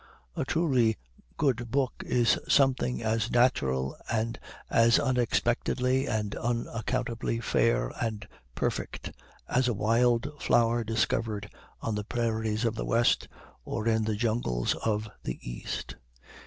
A 0.35 0.45
truly 0.45 0.97
good 1.37 1.69
book 1.69 1.93
is 2.07 2.39
something 2.47 3.03
as 3.03 3.29
natural, 3.29 3.95
and 4.11 4.39
as 4.67 4.97
unexpectedly 4.97 6.07
and 6.07 6.33
unaccountably 6.37 7.39
fair 7.39 7.91
and 8.01 8.27
perfect, 8.55 9.11
as 9.47 9.67
a 9.67 9.75
wild 9.75 10.27
flower 10.41 10.83
discovered 10.83 11.51
on 11.81 11.93
the 11.93 12.03
prairies 12.03 12.65
of 12.65 12.73
the 12.73 12.85
West 12.85 13.27
or 13.63 13.87
in 13.87 14.05
the 14.05 14.15
jungles 14.15 14.73
of 14.83 15.07
the 15.23 15.37
East. 15.47 15.97